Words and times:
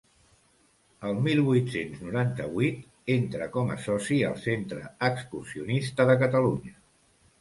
El 1.09 1.19
mil 1.25 1.41
vuit-cents 1.49 1.99
noranta-vuit 2.07 2.81
entra 3.17 3.51
com 3.57 3.69
a 3.75 3.77
soci 3.85 4.17
al 4.31 4.35
Centre 4.47 4.89
Excursionista 5.11 6.09
de 6.13 6.17
Catalunya. 6.27 6.75